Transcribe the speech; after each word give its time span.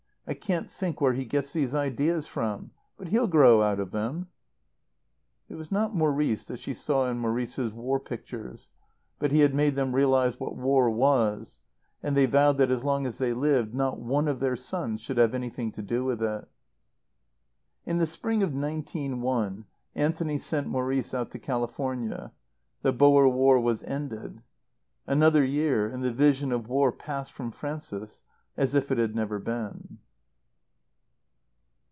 I 0.27 0.33
can't 0.35 0.71
think 0.71 1.01
where 1.01 1.11
he 1.11 1.25
gets 1.25 1.51
these 1.51 1.73
ideas 1.75 2.25
from. 2.25 2.71
But 2.95 3.09
he'll 3.09 3.27
grow 3.27 3.61
out 3.61 3.81
of 3.81 3.91
them." 3.91 4.29
It 5.49 5.55
was 5.55 5.73
not 5.73 5.93
Maurice 5.93 6.45
that 6.45 6.59
she 6.59 6.73
saw 6.73 7.09
in 7.09 7.19
Maurice's 7.19 7.73
war 7.73 7.99
pictures. 7.99 8.69
But 9.19 9.33
he 9.33 9.41
had 9.41 9.53
made 9.53 9.75
them 9.75 9.93
realize 9.93 10.39
what 10.39 10.55
war 10.55 10.89
was; 10.89 11.59
and 12.01 12.15
they 12.15 12.27
vowed 12.27 12.59
that 12.59 12.71
as 12.71 12.81
long 12.85 13.05
as 13.05 13.17
they 13.17 13.33
lived 13.33 13.73
not 13.73 13.99
one 13.99 14.29
of 14.29 14.39
their 14.39 14.55
sons 14.55 15.01
should 15.01 15.17
have 15.17 15.33
anything 15.33 15.69
to 15.73 15.81
do 15.81 16.05
with 16.05 16.23
it. 16.23 16.47
In 17.85 17.97
the 17.97 18.07
spring 18.07 18.41
of 18.41 18.53
nineteen 18.53 19.19
one 19.19 19.65
Anthony 19.95 20.37
sent 20.39 20.65
Maurice 20.67 21.13
out 21.13 21.31
to 21.31 21.39
California. 21.39 22.31
The 22.83 22.93
Boer 22.93 23.27
War 23.27 23.59
was 23.59 23.83
ended. 23.83 24.41
Another 25.05 25.43
year, 25.43 25.89
and 25.89 26.01
the 26.01 26.13
vision 26.13 26.53
of 26.53 26.69
war 26.69 26.93
passed 26.93 27.33
from 27.33 27.51
Frances 27.51 28.21
as 28.55 28.73
if 28.73 28.93
it 28.93 28.97
had 28.97 29.13
never 29.13 29.37
been. 29.37 29.97